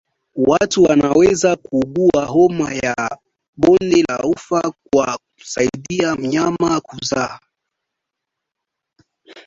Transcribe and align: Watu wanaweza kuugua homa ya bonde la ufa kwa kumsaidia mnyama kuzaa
Watu 0.35 0.83
wanaweza 0.83 1.55
kuugua 1.55 2.25
homa 2.25 2.73
ya 2.73 3.17
bonde 3.57 4.03
la 4.09 4.19
ufa 4.23 4.73
kwa 4.89 5.17
kumsaidia 5.37 6.15
mnyama 6.15 6.81
kuzaa 6.81 7.39